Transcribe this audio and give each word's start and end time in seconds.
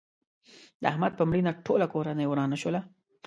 د 0.81 0.83
احمد 0.91 1.13
په 1.19 1.23
مړینه 1.29 1.51
ټوله 1.65 1.85
کورنۍ 1.93 2.25
ورانه 2.29 2.57
شوله. 2.61 2.81